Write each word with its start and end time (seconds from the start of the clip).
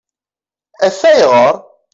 Af 0.87 0.99
ayɣeṛ? 1.09 1.55